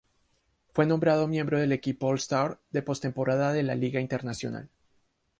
[0.73, 4.67] Fue nombrado miembro del equipo All-Star de postemporada de la Liga Internacional.